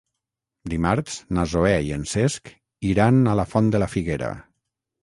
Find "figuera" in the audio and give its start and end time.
3.97-4.35